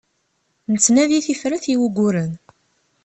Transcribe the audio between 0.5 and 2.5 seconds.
Nettnadi tifrat i wuguren.